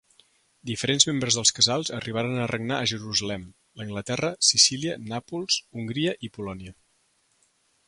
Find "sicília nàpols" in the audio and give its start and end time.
4.49-5.61